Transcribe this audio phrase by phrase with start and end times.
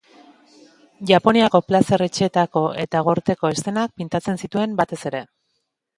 [1.09, 5.27] Japoniako plazer-etxeetako eta gorteko eszenak pintatzen zituen batez ere.